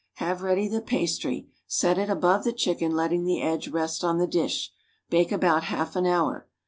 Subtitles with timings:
[0.15, 4.25] Have ready the pastry, set it above the chicken, letting the edge rest on the
[4.25, 4.71] dish.
[5.11, 6.47] Bake about half an hour.